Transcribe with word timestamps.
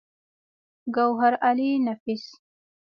ګوهرعلي 0.95 1.71
نفيس 1.85 2.25